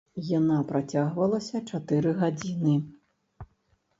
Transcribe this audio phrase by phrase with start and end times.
[0.27, 2.75] Яна працягвалася чатыры гадзіны.